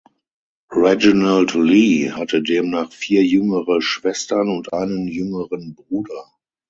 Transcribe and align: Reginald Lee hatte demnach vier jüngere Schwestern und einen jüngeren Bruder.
Reginald 0.73 1.53
Lee 1.53 2.09
hatte 2.09 2.41
demnach 2.41 2.91
vier 2.91 3.23
jüngere 3.23 3.83
Schwestern 3.83 4.49
und 4.49 4.73
einen 4.73 5.07
jüngeren 5.07 5.75
Bruder. 5.75 6.25